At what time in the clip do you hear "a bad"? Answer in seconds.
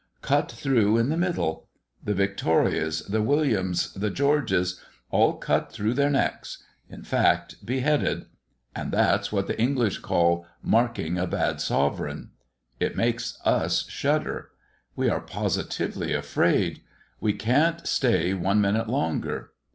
11.19-11.61